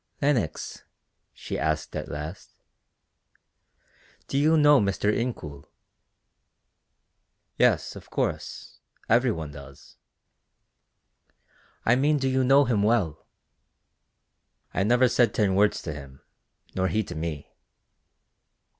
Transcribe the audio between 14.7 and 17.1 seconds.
"I never said ten words to him, nor he